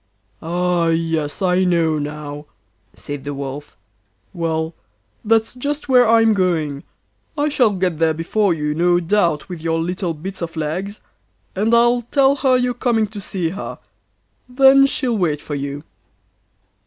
[0.41, 0.87] 'Ah!
[0.87, 1.43] yes!
[1.43, 2.47] I know now,'
[2.95, 3.77] said the Wolf.
[4.33, 4.73] 'Well,
[5.23, 6.85] that's just where I'm going;
[7.37, 11.01] I shall get there before you, no doubt, with your little bits of legs,
[11.55, 13.77] and I'll tell her you're coming to see her;
[14.49, 15.83] then she'll wait for you.